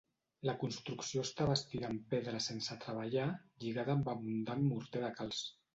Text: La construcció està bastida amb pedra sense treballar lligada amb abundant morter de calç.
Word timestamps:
La 0.49 0.53
construcció 0.61 1.25
està 1.27 1.47
bastida 1.51 1.91
amb 1.91 2.09
pedra 2.15 2.41
sense 2.49 2.79
treballar 2.87 3.29
lligada 3.37 3.99
amb 4.01 4.15
abundant 4.17 4.71
morter 4.75 5.07
de 5.07 5.17
calç. 5.23 5.51